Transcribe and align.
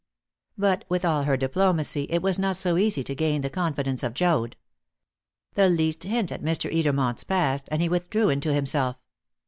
But, 0.57 0.83
with 0.89 1.05
all 1.05 1.25
her 1.25 1.37
diplomacy, 1.37 2.07
it 2.09 2.23
was 2.23 2.39
not 2.39 2.57
so 2.57 2.75
easy 2.75 3.03
to 3.03 3.13
gain 3.13 3.41
the 3.43 3.51
confidence 3.51 4.01
of 4.01 4.15
Joad. 4.15 4.55
The 5.53 5.69
least 5.69 6.05
hint 6.05 6.31
at 6.31 6.41
Mr. 6.41 6.73
Edermont's 6.73 7.23
past, 7.23 7.69
and 7.71 7.83
he 7.83 7.87
withdrew 7.89 8.29
into 8.29 8.51
himself. 8.51 8.97